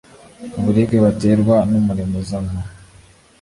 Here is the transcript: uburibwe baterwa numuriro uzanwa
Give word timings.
uburibwe 0.57 0.97
baterwa 1.05 1.55
numuriro 1.69 2.13
uzanwa 2.21 2.61